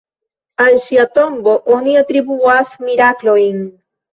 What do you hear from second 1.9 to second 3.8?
atribuas miraklojn.